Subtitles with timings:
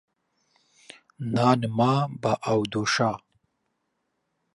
[1.33, 3.11] نان ما به او دو شا.